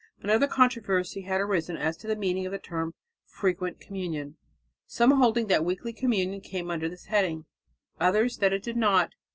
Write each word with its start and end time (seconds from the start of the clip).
Another 0.23 0.47
controversy 0.47 1.21
had 1.25 1.39
arisen 1.41 1.77
as 1.77 1.95
to 1.97 2.07
the 2.07 2.15
meaning 2.15 2.47
of 2.47 2.51
the 2.51 2.57
term 2.57 2.95
"frequent 3.27 3.79
communion," 3.79 4.35
some 4.87 5.11
holding 5.11 5.45
that 5.45 5.63
weekly 5.63 5.93
communion 5.93 6.41
came 6.41 6.71
under 6.71 6.89
this 6.89 7.05
heading, 7.05 7.45
others 7.99 8.37
that 8.37 8.51
it 8.51 8.63
did 8.63 8.77
not. 8.77 9.11